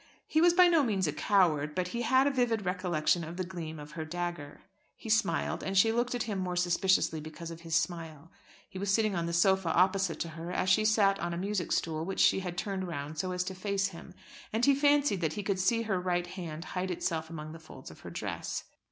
[0.25, 3.43] He was by no means a coward, but he had a vivid recollection of the
[3.43, 4.61] gleam of her dagger.
[4.95, 8.31] He smiled, and she looked at him more suspiciously because of his smile.
[8.67, 11.71] He was sitting on a sofa opposite to her as she sat on a music
[11.71, 14.15] stool which she had turned round, so as to face him,
[14.51, 17.91] and he fancied that he could see her right hand hide itself among the folds
[17.91, 18.63] of her dress.